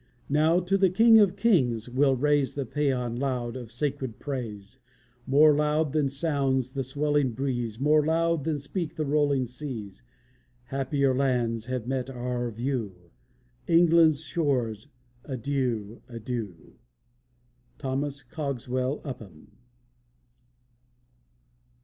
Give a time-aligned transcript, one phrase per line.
[0.29, 4.79] Now to the King of kings we'll raise The pæan loud of sacred praise;
[5.27, 10.01] More loud than sounds the swelling breeze, More loud than speak the rolling seas!
[10.63, 13.11] Happier lands have met our view!
[13.67, 14.87] England's shores,
[15.25, 16.01] adieu!
[16.09, 16.79] adieu!
[17.77, 19.51] THOMAS COGSWELL UPHAM.